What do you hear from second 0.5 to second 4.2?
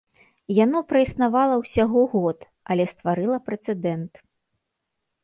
Яно праіснавала ўсяго год, але стварыла прэцэдэнт.